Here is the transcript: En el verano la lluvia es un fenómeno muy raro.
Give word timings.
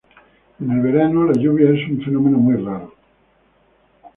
En 0.59 0.71
el 0.71 0.81
verano 0.81 1.25
la 1.25 1.33
lluvia 1.33 1.69
es 1.69 1.87
un 1.87 2.01
fenómeno 2.01 2.39
muy 2.39 2.55
raro. 2.55 2.95